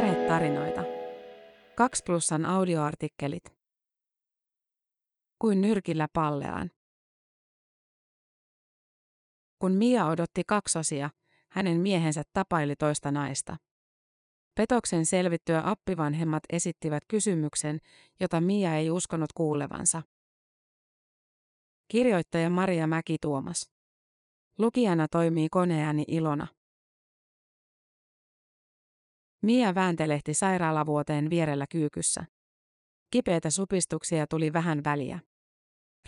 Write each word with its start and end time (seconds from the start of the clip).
Perhetarinoita. 0.00 0.84
2 1.76 2.02
plussan 2.06 2.46
audioartikkelit. 2.46 3.44
Kuin 5.38 5.60
nyrkillä 5.60 6.08
palleaan. 6.12 6.70
Kun 9.58 9.72
Mia 9.72 10.06
odotti 10.06 10.42
kaksosia, 10.46 11.10
hänen 11.52 11.80
miehensä 11.80 12.22
tapaili 12.32 12.76
toista 12.76 13.10
naista. 13.10 13.56
Petoksen 14.54 15.06
selvittyä 15.06 15.62
appivanhemmat 15.64 16.42
esittivät 16.52 17.02
kysymyksen, 17.08 17.78
jota 18.20 18.40
Mia 18.40 18.76
ei 18.76 18.90
uskonut 18.90 19.32
kuulevansa. 19.32 20.02
Kirjoittaja 21.88 22.50
Maria 22.50 22.86
Mäki-Tuomas. 22.86 23.70
Lukijana 24.58 25.08
toimii 25.08 25.48
koneääni 25.48 26.04
Ilona. 26.08 26.46
Mia 29.42 29.74
vääntelehti 29.74 30.34
sairaalavuoteen 30.34 31.30
vierellä 31.30 31.66
kyykyssä. 31.70 32.24
Kipeitä 33.10 33.50
supistuksia 33.50 34.26
tuli 34.26 34.52
vähän 34.52 34.84
väliä. 34.84 35.20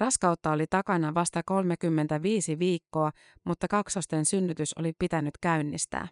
Raskautta 0.00 0.52
oli 0.52 0.66
takana 0.70 1.14
vasta 1.14 1.40
35 1.46 2.58
viikkoa, 2.58 3.10
mutta 3.44 3.68
kaksosten 3.68 4.24
synnytys 4.24 4.74
oli 4.78 4.92
pitänyt 4.98 5.38
käynnistää. 5.40 6.08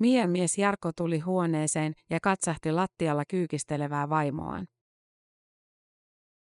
Mian 0.00 0.30
mies 0.30 0.58
Jarkko 0.58 0.90
tuli 0.96 1.18
huoneeseen 1.18 1.92
ja 2.10 2.18
katsahti 2.22 2.72
lattialla 2.72 3.24
kyykistelevää 3.28 4.08
vaimoaan. 4.08 4.66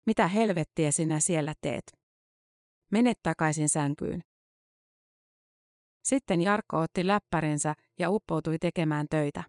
Mitä 0.07 0.29
helvettiä 0.29 0.93
sinä 0.93 1.21
siellä 1.21 1.55
teet? 1.61 1.85
Mene 2.93 3.13
takaisin 3.23 3.69
sänkyyn. 3.69 4.21
Sitten 6.05 6.41
Jarkko 6.41 6.81
otti 6.81 7.07
läppärinsä 7.07 7.75
ja 7.99 8.11
uppoutui 8.11 8.59
tekemään 8.59 9.07
töitä. 9.11 9.45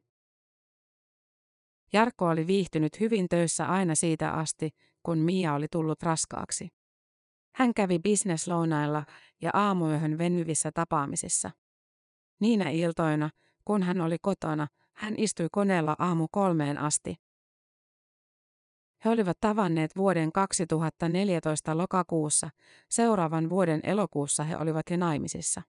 Jarkko 1.93 2.27
oli 2.27 2.47
viihtynyt 2.47 2.99
hyvin 2.99 3.29
töissä 3.29 3.65
aina 3.65 3.95
siitä 3.95 4.31
asti, 4.31 4.69
kun 5.03 5.17
Mia 5.17 5.53
oli 5.53 5.67
tullut 5.71 6.03
raskaaksi. 6.03 6.69
Hän 7.55 7.73
kävi 7.73 7.99
bisneslounailla 7.99 9.05
ja 9.41 9.51
aamuyöhön 9.53 10.17
venyvissä 10.17 10.71
tapaamisissa. 10.71 11.51
Niinä 12.39 12.69
iltoina, 12.69 13.29
kun 13.65 13.83
hän 13.83 14.01
oli 14.01 14.17
kotona, 14.21 14.67
hän 14.93 15.13
istui 15.17 15.47
koneella 15.51 15.95
aamu 15.99 16.27
kolmeen 16.31 16.77
asti. 16.77 17.15
He 19.05 19.09
olivat 19.09 19.37
tavanneet 19.41 19.95
vuoden 19.97 20.31
2014 20.31 21.77
lokakuussa, 21.77 22.49
seuraavan 22.89 23.49
vuoden 23.49 23.79
elokuussa 23.83 24.43
he 24.43 24.57
olivat 24.57 24.89
jo 24.89 24.97
naimisissa. 24.97 25.61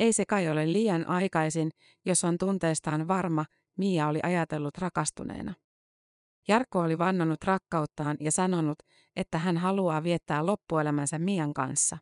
Ei 0.00 0.12
se 0.12 0.24
kai 0.26 0.48
ole 0.48 0.72
liian 0.72 1.08
aikaisin, 1.08 1.70
jos 2.04 2.24
on 2.24 2.38
tunteestaan 2.38 3.08
varma, 3.08 3.44
Mia 3.76 4.08
oli 4.08 4.20
ajatellut 4.22 4.78
rakastuneena. 4.78 5.54
Jarkko 6.48 6.80
oli 6.80 6.98
vannonut 6.98 7.44
rakkauttaan 7.44 8.16
ja 8.20 8.32
sanonut, 8.32 8.78
että 9.16 9.38
hän 9.38 9.56
haluaa 9.56 10.02
viettää 10.02 10.46
loppuelämänsä 10.46 11.18
Mian 11.18 11.54
kanssa. 11.54 11.98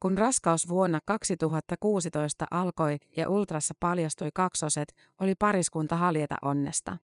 Kun 0.00 0.18
raskaus 0.18 0.68
vuonna 0.68 1.00
2016 1.06 2.46
alkoi 2.50 2.96
ja 3.16 3.28
ultrassa 3.28 3.74
paljastui 3.80 4.28
kaksoset, 4.34 4.94
oli 5.20 5.34
pariskunta 5.38 5.96
haljeta 5.96 6.36
onnesta. 6.42 6.96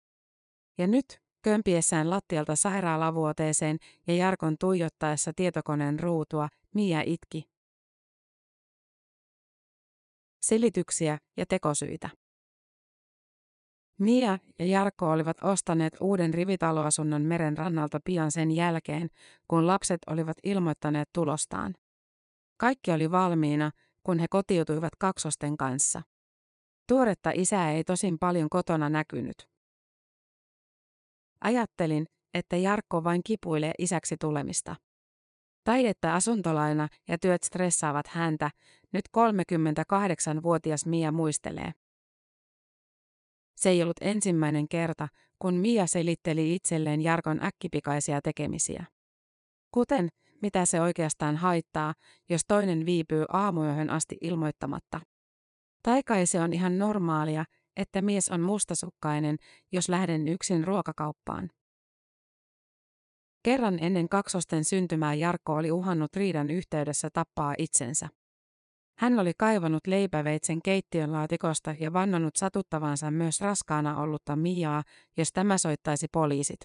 Ja 0.79 0.87
nyt, 0.87 1.21
kömpiessään 1.43 2.11
lattialta 2.11 2.57
sairaalavuoteeseen 2.57 3.79
ja 4.07 4.15
Jarkon 4.15 4.57
tuijottaessa 4.61 5.33
tietokoneen 5.37 6.01
ruutua, 6.01 6.49
Mia 6.75 7.03
itki. 7.07 7.60
Selityksiä 10.41 11.19
ja 11.37 11.47
tekosyitä. 11.47 12.11
Mia 13.99 14.39
ja 14.59 14.67
Jarkko 14.67 15.11
olivat 15.11 15.37
ostaneet 15.43 15.97
uuden 16.01 16.35
rivitaloasunnon 16.35 17.23
meren 17.23 17.59
rannalta 17.59 18.01
pian 18.05 18.31
sen 18.31 18.51
jälkeen, 18.51 19.09
kun 19.49 19.67
lapset 19.67 20.01
olivat 20.07 20.37
ilmoittaneet 20.45 21.09
tulostaan. 21.15 21.75
Kaikki 22.57 22.93
oli 22.93 23.11
valmiina, 23.11 23.71
kun 24.03 24.19
he 24.19 24.27
kotiutuivat 24.31 24.97
kaksosten 24.99 25.57
kanssa. 25.57 26.03
Tuoretta 26.89 27.31
isää 27.35 27.73
ei 27.73 27.85
tosin 27.85 28.19
paljon 28.19 28.49
kotona 28.51 28.89
näkynyt. 28.89 29.49
Ajattelin, 31.41 32.07
että 32.35 32.57
Jarkko 32.57 33.05
vain 33.05 33.21
kipuilee 33.25 33.73
isäksi 33.79 34.17
tulemista. 34.21 34.77
Tai 35.65 35.87
että 35.87 36.15
asuntolaina 36.15 36.89
ja 37.09 37.19
työt 37.19 37.43
stressaavat 37.43 38.07
häntä, 38.07 38.51
nyt 38.93 39.05
38-vuotias 39.19 40.87
Mia 40.87 41.13
muistelee. 41.13 41.73
Se 43.57 43.71
ei 43.71 43.83
ollut 43.83 43.97
ensimmäinen 44.01 44.69
kerta, 44.69 45.09
kun 45.39 45.55
Mia 45.55 45.87
selitteli 45.87 46.55
itselleen 46.55 47.03
Jarkon 47.03 47.45
äkkipikaisia 47.45 48.21
tekemisiä. 48.23 48.85
Kuten, 49.75 50.09
mitä 50.43 50.65
se 50.65 50.81
oikeastaan 50.81 51.37
haittaa, 51.37 51.95
jos 52.29 52.41
toinen 52.49 52.87
viipyy 52.87 53.25
aamuyöhön 53.33 53.91
asti 53.91 54.17
ilmoittamatta. 54.21 55.01
Tai 55.83 56.03
kai 56.03 56.27
se 56.27 56.41
on 56.41 56.53
ihan 56.53 56.79
normaalia, 56.79 57.45
että 57.77 58.03
mies 58.03 58.29
on 58.29 58.41
mustasukkainen, 58.41 59.37
jos 59.73 59.89
lähden 59.89 60.29
yksin 60.29 60.65
ruokakauppaan. 60.65 61.51
Kerran 63.43 63.79
ennen 63.81 64.09
kaksosten 64.09 64.65
syntymää 64.65 65.15
Jarkko 65.15 65.55
oli 65.55 65.71
uhannut 65.71 66.17
riidan 66.17 66.51
yhteydessä 66.51 67.09
tappaa 67.13 67.55
itsensä. 67.59 68.09
Hän 69.01 69.19
oli 69.19 69.33
kaivannut 69.39 69.87
leipäveitsen 69.87 70.63
keittiön 70.63 71.13
laatikosta 71.13 71.75
ja 71.81 71.93
vannonut 71.93 72.37
satuttavansa 72.37 73.11
myös 73.11 73.41
raskaana 73.41 73.97
ollutta 74.01 74.37
Miaa, 74.37 74.83
jos 75.17 75.33
tämä 75.33 75.59
soittaisi 75.59 76.07
poliisit. 76.13 76.61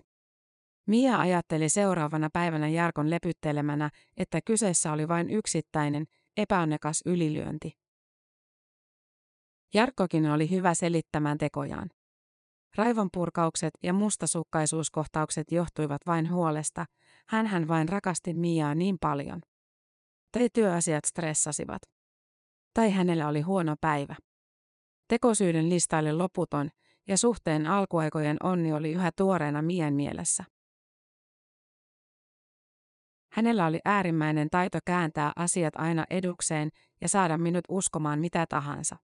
Mia 0.87 1.19
ajatteli 1.19 1.69
seuraavana 1.69 2.29
päivänä 2.33 2.67
Jarkon 2.67 3.09
lepyttelemänä, 3.09 3.89
että 4.17 4.39
kyseessä 4.45 4.91
oli 4.91 5.07
vain 5.07 5.29
yksittäinen, 5.29 6.05
epäonnekas 6.37 7.01
ylilyönti. 7.05 7.71
Jarkkokin 9.73 10.25
oli 10.25 10.49
hyvä 10.49 10.73
selittämään 10.73 11.37
tekojaan. 11.37 11.89
Raivonpurkaukset 12.77 13.73
ja 13.83 13.93
mustasukkaisuuskohtaukset 13.93 15.51
johtuivat 15.51 16.01
vain 16.05 16.31
huolesta, 16.31 16.85
hän 17.27 17.67
vain 17.67 17.89
rakasti 17.89 18.33
Miaa 18.33 18.75
niin 18.75 18.97
paljon. 19.01 19.41
Tai 20.31 20.49
työasiat 20.53 21.05
stressasivat. 21.05 21.94
Tai 22.75 22.91
hänellä 22.91 23.27
oli 23.27 23.41
huono 23.41 23.75
päivä. 23.81 24.15
Tekosyyden 25.07 25.69
lista 25.69 25.97
oli 25.97 26.13
loputon, 26.13 26.69
ja 27.07 27.17
suhteen 27.17 27.67
alkuaikojen 27.67 28.37
onni 28.43 28.73
oli 28.73 28.91
yhä 28.91 29.11
tuoreena 29.17 29.61
Mien 29.61 29.93
mielessä. 29.93 30.43
Hänellä 33.31 33.65
oli 33.65 33.79
äärimmäinen 33.85 34.49
taito 34.49 34.79
kääntää 34.85 35.31
asiat 35.35 35.73
aina 35.75 36.05
edukseen 36.09 36.69
ja 37.01 37.09
saada 37.09 37.37
minut 37.37 37.63
uskomaan 37.69 38.19
mitä 38.19 38.45
tahansa. 38.49 38.95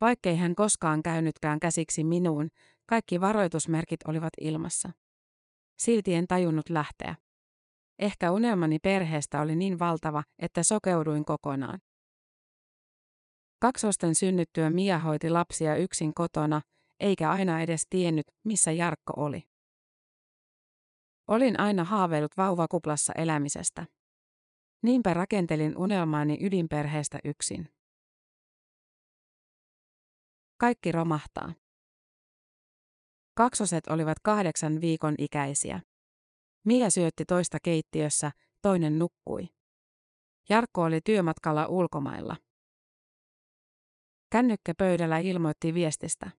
Vaikkei 0.00 0.36
hän 0.36 0.54
koskaan 0.54 1.02
käynytkään 1.02 1.60
käsiksi 1.60 2.04
minuun, 2.04 2.48
kaikki 2.86 3.20
varoitusmerkit 3.20 4.00
olivat 4.08 4.32
ilmassa. 4.40 4.90
Silti 5.78 6.14
en 6.14 6.26
tajunnut 6.26 6.70
lähteä. 6.70 7.14
Ehkä 7.98 8.32
unelmani 8.32 8.78
perheestä 8.78 9.40
oli 9.40 9.56
niin 9.56 9.78
valtava, 9.78 10.22
että 10.38 10.62
sokeuduin 10.62 11.24
kokonaan. 11.24 11.78
Kaksosten 13.58 14.14
synnyttyä 14.14 14.70
Mia 14.70 14.98
hoiti 14.98 15.30
lapsia 15.30 15.76
yksin 15.76 16.14
kotona, 16.14 16.62
eikä 17.00 17.30
aina 17.30 17.60
edes 17.60 17.86
tiennyt, 17.90 18.26
missä 18.44 18.72
Jarkko 18.72 19.12
oli. 19.16 19.42
Olin 21.28 21.60
aina 21.60 21.84
haaveillut 21.84 22.36
vauvakuplassa 22.36 23.12
elämisestä. 23.12 23.86
Niinpä 24.82 25.14
rakentelin 25.14 25.76
unelmaani 25.76 26.38
ydinperheestä 26.40 27.18
yksin. 27.24 27.68
Kaikki 30.58 30.92
romahtaa. 30.92 31.52
Kaksoset 33.34 33.86
olivat 33.86 34.18
kahdeksan 34.22 34.80
viikon 34.80 35.14
ikäisiä. 35.18 35.80
Mia 36.64 36.90
syötti 36.90 37.24
toista 37.24 37.58
keittiössä, 37.62 38.30
toinen 38.62 38.98
nukkui. 38.98 39.48
Jarkko 40.48 40.82
oli 40.82 41.00
työmatkalla 41.04 41.66
ulkomailla. 41.66 42.36
Kännykkä 44.30 44.74
pöydällä 44.78 45.18
ilmoitti 45.18 45.74
viestistä. 45.74 46.30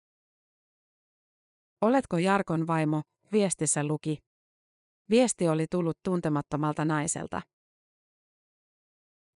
Oletko 1.81 2.17
Jarkon 2.17 2.67
vaimo, 2.67 3.01
viestissä 3.31 3.83
luki. 3.83 4.17
Viesti 5.09 5.47
oli 5.47 5.65
tullut 5.71 5.97
tuntemattomalta 6.03 6.85
naiselta. 6.85 7.41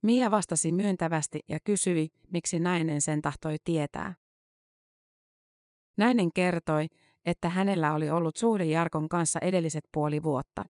Mia 0.03 0.31
vastasi 0.31 0.71
myöntävästi 0.71 1.39
ja 1.49 1.59
kysyi, 1.63 2.09
miksi 2.33 2.59
nainen 2.59 3.01
sen 3.01 3.21
tahtoi 3.21 3.57
tietää. 3.63 4.15
Nainen 5.97 6.33
kertoi, 6.33 6.87
että 7.25 7.49
hänellä 7.49 7.93
oli 7.93 8.09
ollut 8.09 8.35
suhde 8.35 8.65
Jarkon 8.65 9.09
kanssa 9.09 9.39
edelliset 9.39 9.83
puoli 9.93 10.23
vuotta. 10.23 10.65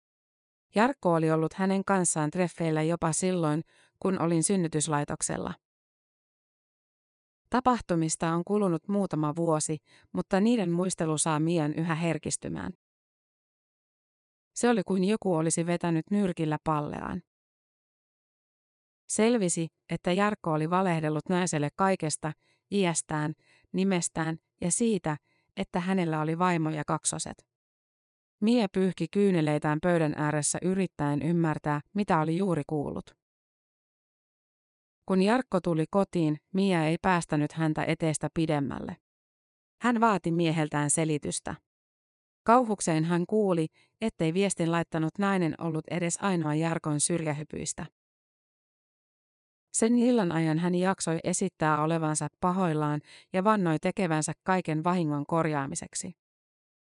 Jarkko 0.76 1.14
oli 1.14 1.32
ollut 1.32 1.54
hänen 1.54 1.86
kanssaan 1.86 2.32
treffeillä 2.32 2.84
jopa 2.84 3.12
silloin, 3.12 3.62
kun 4.00 4.22
olin 4.22 4.44
synnytyslaitoksella. 4.44 5.54
Tapahtumista 7.50 8.34
on 8.34 8.44
kulunut 8.44 8.88
muutama 8.88 9.36
vuosi, 9.36 9.78
mutta 10.12 10.40
niiden 10.40 10.72
muistelu 10.72 11.18
saa 11.18 11.40
Mian 11.40 11.74
yhä 11.74 11.96
herkistymään. 11.96 12.74
Se 14.56 14.70
oli 14.70 14.82
kuin 14.84 15.04
joku 15.04 15.36
olisi 15.36 15.66
vetänyt 15.66 16.06
nyrkillä 16.12 16.58
palleaan. 16.64 17.22
Selvisi, 19.10 19.68
että 19.90 20.12
Jarkko 20.12 20.52
oli 20.52 20.70
valehdellut 20.70 21.30
naiselle 21.30 21.70
kaikesta, 21.76 22.32
iästään, 22.72 23.34
nimestään 23.74 24.38
ja 24.62 24.72
siitä, 24.72 25.18
että 25.58 25.80
hänellä 25.80 26.22
oli 26.22 26.40
vaimo 26.40 26.70
ja 26.70 26.84
kaksoset. 26.88 27.46
Mia 28.42 28.68
pyyhki 28.74 29.08
kyyneleitään 29.08 29.80
pöydän 29.82 30.14
ääressä 30.18 30.60
yrittäen 30.62 31.22
ymmärtää, 31.22 31.82
mitä 31.94 32.20
oli 32.20 32.38
juuri 32.38 32.64
kuullut. 32.68 33.18
Kun 35.08 35.22
Jarkko 35.22 35.62
tuli 35.62 35.86
kotiin, 35.92 36.38
Mia 36.54 36.86
ei 36.86 36.98
päästänyt 37.02 37.52
häntä 37.52 37.84
eteestä 37.84 38.30
pidemmälle. 38.34 38.98
Hän 39.82 40.02
vaati 40.02 40.32
mieheltään 40.32 40.90
selitystä. 40.90 41.56
Kauhukseen 42.44 43.06
hän 43.06 43.26
kuuli, 43.26 43.68
ettei 44.02 44.34
viestin 44.34 44.72
laittanut 44.72 45.20
nainen 45.20 45.56
ollut 45.62 45.88
edes 45.92 46.18
ainoa 46.22 46.56
Jarkon 46.56 47.00
syrjähypyistä. 47.00 47.86
Sen 49.74 49.98
illan 49.98 50.32
ajan 50.32 50.60
hän 50.60 50.76
jaksoi 50.76 51.20
esittää 51.24 51.84
olevansa 51.84 52.28
pahoillaan 52.40 53.02
ja 53.34 53.44
vannoi 53.44 53.80
tekevänsä 53.80 54.34
kaiken 54.44 54.84
vahingon 54.84 55.26
korjaamiseksi. 55.26 56.12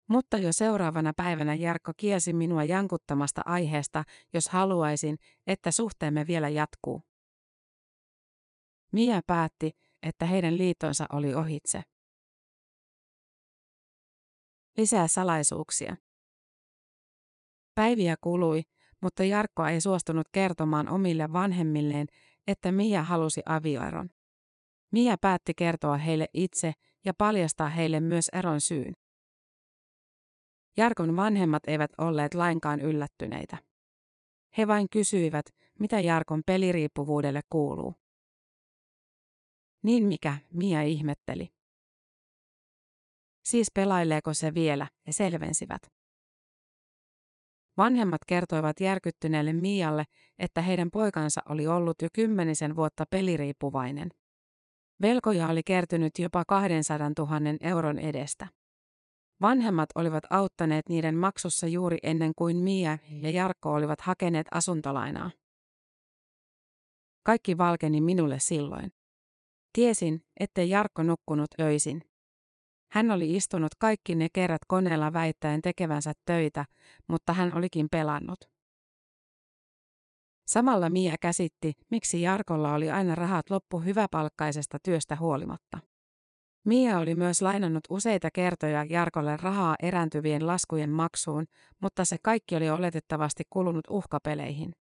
Mutta 0.07 0.37
jo 0.37 0.53
seuraavana 0.53 1.13
päivänä 1.15 1.55
Jarkko 1.55 1.91
kielsi 1.97 2.33
minua 2.33 2.63
jankuttamasta 2.63 3.41
aiheesta, 3.45 4.03
jos 4.33 4.49
haluaisin, 4.49 5.17
että 5.47 5.71
suhteemme 5.71 6.27
vielä 6.27 6.49
jatkuu. 6.49 7.08
Mia 8.91 9.21
päätti, 9.27 9.71
että 10.03 10.25
heidän 10.25 10.57
liitonsa 10.57 11.05
oli 11.13 11.33
ohitse. 11.33 11.81
Lisää 14.77 15.07
salaisuuksia. 15.07 15.95
Päiviä 17.75 18.15
kului, 18.21 18.61
mutta 19.01 19.23
Jarkko 19.23 19.65
ei 19.65 19.81
suostunut 19.81 20.27
kertomaan 20.31 20.89
omille 20.89 21.33
vanhemmilleen, 21.33 22.07
että 22.47 22.71
Mia 22.71 23.03
halusi 23.03 23.41
avioeron. 23.45 24.09
Mia 24.91 25.17
päätti 25.21 25.53
kertoa 25.53 25.97
heille 25.97 26.27
itse 26.33 26.73
ja 27.05 27.13
paljastaa 27.13 27.69
heille 27.69 27.99
myös 27.99 28.29
eron 28.29 28.61
syyn. 28.61 28.93
Jarkon 30.77 31.15
vanhemmat 31.15 31.63
eivät 31.67 31.91
olleet 31.97 32.33
lainkaan 32.33 32.79
yllättyneitä. 32.79 33.57
He 34.57 34.67
vain 34.67 34.89
kysyivät, 34.89 35.45
mitä 35.79 35.99
Jarkon 35.99 36.41
peliriippuvuudelle 36.45 37.41
kuuluu. 37.49 37.98
Niin 39.83 40.03
mikä, 40.03 40.37
Mia 40.53 40.81
ihmetteli. 40.81 41.49
Siis 43.43 43.71
pelaileeko 43.73 44.33
se 44.33 44.53
vielä, 44.53 44.87
he 45.07 45.11
selvensivät. 45.11 45.81
Vanhemmat 47.77 48.21
kertoivat 48.27 48.79
järkyttyneelle 48.79 49.53
Mialle, 49.53 50.05
että 50.39 50.61
heidän 50.61 50.91
poikansa 50.91 51.41
oli 51.49 51.67
ollut 51.67 52.01
jo 52.01 52.07
kymmenisen 52.13 52.75
vuotta 52.75 53.05
peliriippuvainen. 53.09 54.09
Velkoja 55.01 55.47
oli 55.47 55.63
kertynyt 55.63 56.19
jopa 56.19 56.43
200 56.47 57.11
000 57.19 57.29
euron 57.61 57.99
edestä. 57.99 58.47
Vanhemmat 59.41 59.89
olivat 59.95 60.23
auttaneet 60.29 60.89
niiden 60.89 61.15
maksussa 61.15 61.67
juuri 61.67 61.97
ennen 62.03 62.31
kuin 62.35 62.57
Mia 62.57 62.97
ja 63.09 63.29
Jarkko 63.29 63.73
olivat 63.73 64.01
hakeneet 64.01 64.47
asuntolainaa. 64.51 65.31
Kaikki 67.23 67.57
valkeni 67.57 68.01
minulle 68.01 68.39
silloin. 68.39 68.98
Tiesin, 69.73 70.21
ettei 70.39 70.69
Jarkko 70.69 71.03
nukkunut 71.03 71.49
öisin. 71.61 72.01
Hän 72.91 73.11
oli 73.11 73.35
istunut 73.35 73.75
kaikki 73.79 74.15
ne 74.15 74.27
kerrat 74.33 74.61
koneella 74.67 75.13
väittäen 75.13 75.61
tekevänsä 75.61 76.13
töitä, 76.25 76.65
mutta 77.07 77.33
hän 77.33 77.57
olikin 77.57 77.87
pelannut. 77.91 78.39
Samalla 80.47 80.89
Mia 80.89 81.15
käsitti, 81.21 81.73
miksi 81.91 82.21
Jarkolla 82.21 82.73
oli 82.73 82.91
aina 82.91 83.15
rahat 83.15 83.49
loppu 83.49 83.79
hyväpalkkaisesta 83.79 84.77
työstä 84.83 85.15
huolimatta. 85.15 85.79
Mia 86.65 86.97
oli 86.97 87.15
myös 87.15 87.41
lainannut 87.41 87.83
useita 87.89 88.31
kertoja 88.31 88.83
Jarkolle 88.83 89.37
rahaa 89.37 89.75
erääntyvien 89.83 90.47
laskujen 90.47 90.89
maksuun, 90.89 91.45
mutta 91.81 92.05
se 92.05 92.17
kaikki 92.23 92.55
oli 92.55 92.69
oletettavasti 92.69 93.43
kulunut 93.49 93.85
uhkapeleihin. 93.89 94.73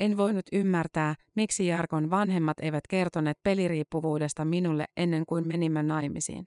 En 0.00 0.16
voinut 0.16 0.46
ymmärtää, 0.52 1.14
miksi 1.34 1.66
Jarkon 1.66 2.10
vanhemmat 2.10 2.60
eivät 2.60 2.86
kertoneet 2.88 3.38
peliriippuvuudesta 3.42 4.44
minulle 4.44 4.84
ennen 4.96 5.26
kuin 5.26 5.48
menimme 5.48 5.82
naimisiin. 5.82 6.46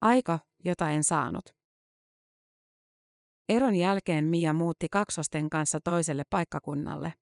Aika, 0.00 0.38
jota 0.64 0.90
en 0.90 1.04
saanut. 1.04 1.44
Eron 3.48 3.74
jälkeen 3.74 4.24
Mia 4.24 4.52
muutti 4.52 4.86
kaksosten 4.90 5.50
kanssa 5.50 5.80
toiselle 5.80 6.22
paikkakunnalle. 6.30 7.12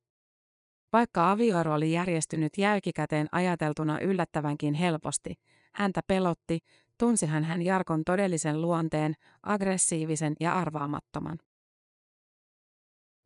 Vaikka 0.92 1.30
avioero 1.30 1.74
oli 1.74 1.92
järjestynyt 1.92 2.58
jälkikäteen 2.58 3.28
ajateltuna 3.32 4.00
yllättävänkin 4.00 4.74
helposti, 4.74 5.34
häntä 5.74 6.00
pelotti, 6.06 6.58
tunsihan 6.98 7.44
hän 7.44 7.62
Jarkon 7.62 8.04
todellisen 8.04 8.62
luonteen, 8.62 9.14
aggressiivisen 9.42 10.34
ja 10.40 10.54
arvaamattoman. 10.54 11.38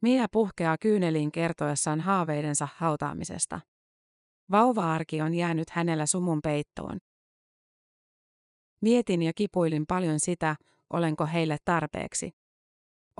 Mia 0.02 0.26
puhkeaa 0.32 0.76
kyyneliin 0.78 1.32
kertoessaan 1.32 2.00
haaveidensa 2.00 2.68
hautaamisesta. 2.76 3.60
Vauva-arki 4.50 5.20
on 5.20 5.34
jäänyt 5.34 5.70
hänellä 5.70 6.06
sumun 6.06 6.40
peittoon. 6.42 6.98
Mietin 8.80 9.22
ja 9.22 9.32
kipuilin 9.34 9.84
paljon 9.88 10.20
sitä, 10.20 10.56
olenko 10.92 11.26
heille 11.26 11.56
tarpeeksi. 11.64 12.30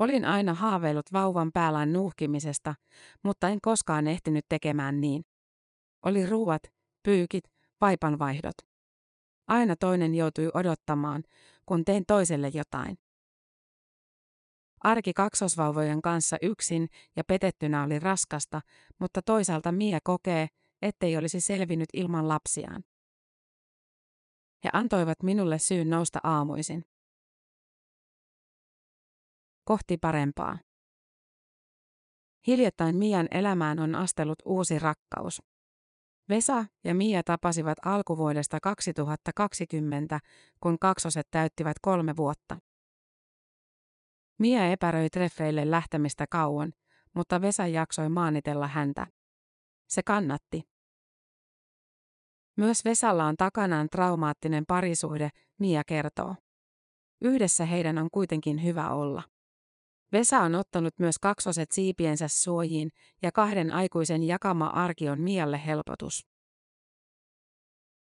Olin 0.01 0.25
aina 0.25 0.55
haaveillut 0.55 1.13
vauvan 1.13 1.51
päällään 1.53 1.93
nuuhkimisesta, 1.93 2.75
mutta 3.23 3.49
en 3.49 3.59
koskaan 3.61 4.07
ehtinyt 4.07 4.45
tekemään 4.49 5.01
niin. 5.01 5.23
Oli 6.05 6.27
ruuat, 6.27 6.63
pyykit, 7.03 7.45
vaipanvaihdot. 7.81 8.55
Aina 9.49 9.77
toinen 9.77 10.15
joutui 10.15 10.51
odottamaan, 10.55 11.23
kun 11.67 11.85
tein 11.85 12.05
toiselle 12.07 12.51
jotain. 12.55 12.97
Arki 14.85 15.13
kaksosvauvojen 15.13 16.03
kanssa 16.03 16.37
yksin 16.43 16.89
ja 17.17 17.25
petettynä 17.25 17.85
oli 17.85 17.99
raskasta, 17.99 18.61
mutta 18.99 19.23
toisaalta 19.23 19.73
Mia 19.73 19.99
kokee, 20.05 20.49
ettei 20.83 21.17
olisi 21.17 21.41
selvinnyt 21.41 21.89
ilman 21.93 22.29
lapsiaan. 22.29 22.85
He 24.65 24.71
antoivat 24.73 25.23
minulle 25.23 25.59
syyn 25.59 25.91
nousta 25.91 26.19
aamuisin. 26.23 26.85
Kohti 29.65 29.97
parempaa. 29.97 30.59
Hiljattain 32.47 32.97
Mian 32.97 33.29
elämään 33.31 33.79
on 33.79 33.95
astellut 33.95 34.39
uusi 34.45 34.79
rakkaus. 34.79 35.43
Vesa 36.29 36.65
ja 36.85 36.95
Mia 36.95 37.23
tapasivat 37.23 37.79
alkuvuodesta 37.85 38.61
2020, 38.61 40.21
kun 40.61 40.79
kaksoset 40.79 41.29
täyttivät 41.31 41.77
kolme 41.83 42.17
vuotta. 42.17 42.59
Mia 44.39 44.67
epäröi 44.67 45.11
treffeille 45.11 45.71
lähtemistä 45.71 46.27
kauan, 46.31 46.73
mutta 47.15 47.41
Vesa 47.41 47.67
jaksoi 47.67 48.09
maanitella 48.09 48.67
häntä. 48.67 49.07
Se 49.89 50.03
kannatti. 50.03 50.63
Myös 52.57 52.85
Vesalla 52.85 53.25
on 53.25 53.37
takanaan 53.37 53.89
traumaattinen 53.89 54.65
parisuhde, 54.69 55.31
Mia 55.59 55.83
kertoo. 55.87 56.35
Yhdessä 57.21 57.65
heidän 57.65 57.99
on 57.99 58.09
kuitenkin 58.13 58.65
hyvä 58.65 58.91
olla. 58.91 59.23
Vesa 60.13 60.41
on 60.41 60.55
ottanut 60.55 60.95
myös 60.99 61.19
kaksoset 61.19 61.71
siipiensä 61.73 62.29
suojiin 62.29 62.91
ja 63.23 63.33
kahden 63.33 63.73
aikuisen 63.73 64.23
jakama 64.23 64.67
arki 64.67 65.09
on 65.09 65.21
Mialle 65.21 65.67
helpotus. 65.67 66.27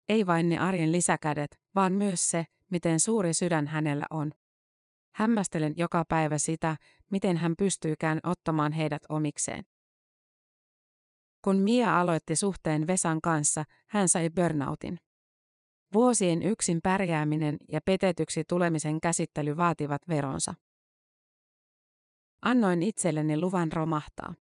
Ei 0.10 0.26
vain 0.26 0.50
ne 0.50 0.58
arjen 0.58 0.92
lisäkädet, 0.92 1.60
vaan 1.76 1.94
myös 1.94 2.30
se, 2.30 2.46
miten 2.70 3.00
suuri 3.00 3.34
sydän 3.34 3.68
hänellä 3.68 4.06
on. 4.10 4.32
Hämmästelen 5.16 5.74
joka 5.78 6.04
päivä 6.10 6.38
sitä, 6.38 6.78
miten 7.12 7.38
hän 7.38 7.54
pystyykään 7.58 8.20
ottamaan 8.24 8.72
heidät 8.72 9.02
omikseen. 9.10 9.64
Kun 11.42 11.58
Mia 11.58 12.00
aloitti 12.00 12.36
suhteen 12.36 12.88
Vesan 12.88 13.22
kanssa, 13.22 13.64
hän 13.88 14.10
sai 14.10 14.30
burnoutin. 14.30 14.98
Vuosien 15.94 16.44
yksin 16.44 16.80
pärjääminen 16.84 17.58
ja 17.72 17.80
petetyksi 17.86 18.44
tulemisen 18.50 19.02
käsittely 19.02 19.58
vaativat 19.58 20.02
veronsa. 20.08 20.54
Annoin 22.42 22.84
itselleni 22.84 23.40
luvan 23.40 23.72
romahtaa. 23.72 24.34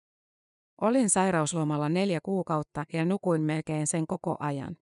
Olin 0.81 1.09
sairauslomalla 1.09 1.89
neljä 1.89 2.19
kuukautta 2.23 2.83
ja 2.93 3.05
nukuin 3.05 3.41
melkein 3.41 3.87
sen 3.87 4.07
koko 4.07 4.35
ajan. 4.39 4.77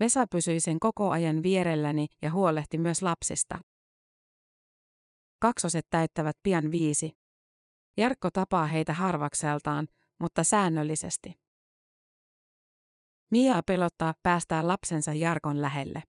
Vesa 0.00 0.26
pysyi 0.30 0.60
sen 0.60 0.80
koko 0.80 1.10
ajan 1.10 1.42
vierelläni 1.42 2.06
ja 2.22 2.32
huolehti 2.32 2.78
myös 2.78 3.02
lapsista. 3.02 3.58
Kaksoset 5.38 5.86
täyttävät 5.90 6.36
pian 6.42 6.70
viisi. 6.70 7.12
Jarkko 7.96 8.30
tapaa 8.30 8.66
heitä 8.66 8.92
harvakseltaan, 8.92 9.88
mutta 10.20 10.44
säännöllisesti. 10.44 11.34
Mia 13.30 13.62
pelottaa 13.66 14.14
päästää 14.22 14.68
lapsensa 14.68 15.14
Jarkon 15.14 15.62
lähelle. 15.62 16.02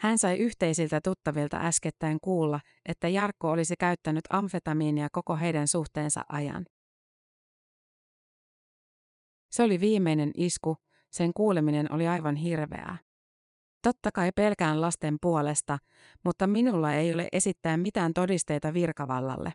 Hän 0.00 0.18
sai 0.18 0.38
yhteisiltä 0.38 1.00
tuttavilta 1.04 1.56
äskettäin 1.56 2.18
kuulla, 2.22 2.60
että 2.86 3.08
Jarkko 3.08 3.50
olisi 3.50 3.74
käyttänyt 3.78 4.24
amfetamiinia 4.30 5.08
koko 5.12 5.36
heidän 5.36 5.68
suhteensa 5.68 6.24
ajan. 6.28 6.66
Se 9.50 9.62
oli 9.62 9.80
viimeinen 9.80 10.30
isku, 10.34 10.76
sen 11.10 11.32
kuuleminen 11.34 11.92
oli 11.92 12.08
aivan 12.08 12.36
hirveää. 12.36 13.05
Totta 13.86 14.12
kai 14.12 14.30
pelkään 14.36 14.80
lasten 14.80 15.16
puolesta, 15.22 15.78
mutta 16.24 16.46
minulla 16.46 16.92
ei 16.92 17.14
ole 17.14 17.28
esittää 17.32 17.76
mitään 17.76 18.14
todisteita 18.14 18.74
virkavallalle. 18.74 19.52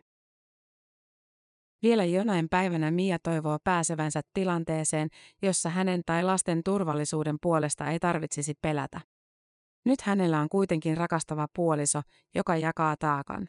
Vielä 1.82 2.04
jonain 2.04 2.48
päivänä 2.48 2.90
Mia 2.90 3.18
toivoo 3.18 3.58
pääsevänsä 3.64 4.20
tilanteeseen, 4.34 5.08
jossa 5.42 5.70
hänen 5.70 6.02
tai 6.06 6.22
lasten 6.22 6.60
turvallisuuden 6.64 7.36
puolesta 7.42 7.90
ei 7.90 7.98
tarvitsisi 7.98 8.54
pelätä. 8.62 9.00
Nyt 9.84 10.00
hänellä 10.00 10.40
on 10.40 10.48
kuitenkin 10.48 10.96
rakastava 10.96 11.46
puoliso, 11.56 12.02
joka 12.34 12.56
jakaa 12.56 12.96
taakan. 12.96 13.48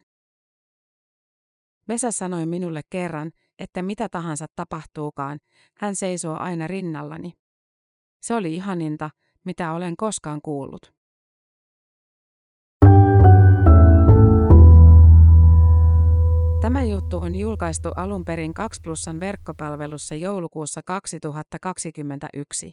Vesa 1.87 2.11
sanoi 2.11 2.45
minulle 2.45 2.81
kerran, 2.89 3.31
että 3.59 3.81
mitä 3.81 4.09
tahansa 4.09 4.45
tapahtuukaan, 4.55 5.39
hän 5.77 5.95
seisoo 5.95 6.37
aina 6.37 6.67
rinnallani. 6.67 7.33
Se 8.21 8.35
oli 8.35 8.55
ihaninta, 8.55 9.09
mitä 9.45 9.73
olen 9.73 9.93
koskaan 9.97 10.41
kuullut. 10.41 10.93
Tämä 16.61 16.83
juttu 16.83 17.17
on 17.17 17.35
julkaistu 17.35 17.89
alun 17.95 18.25
perin 18.25 18.53
2 18.53 18.81
plussan 18.83 19.19
verkkopalvelussa 19.19 20.15
joulukuussa 20.15 20.81
2021. 20.85 22.71